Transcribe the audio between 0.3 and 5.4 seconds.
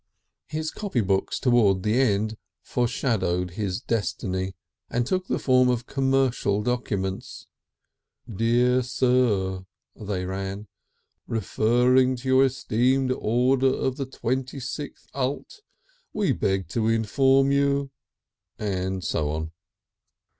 His copy books towards the end foreshadowed his destiny and took the